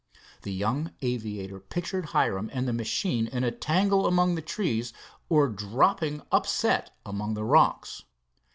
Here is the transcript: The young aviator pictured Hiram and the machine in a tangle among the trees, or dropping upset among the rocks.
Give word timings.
The 0.41 0.51
young 0.51 0.93
aviator 1.03 1.59
pictured 1.59 2.05
Hiram 2.05 2.49
and 2.51 2.67
the 2.67 2.73
machine 2.73 3.27
in 3.27 3.43
a 3.43 3.51
tangle 3.51 4.07
among 4.07 4.33
the 4.33 4.41
trees, 4.41 4.93
or 5.29 5.47
dropping 5.47 6.23
upset 6.31 6.89
among 7.05 7.35
the 7.35 7.43
rocks. 7.43 8.03